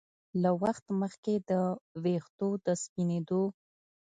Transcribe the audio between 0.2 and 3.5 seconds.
له وخت مخکې د ویښتو د سپینېدو